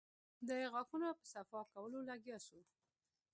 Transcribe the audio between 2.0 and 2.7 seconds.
لگيا سو.